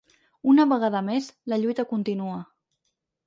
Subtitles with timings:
[0.53, 2.39] Una vegada més, la lluita continua!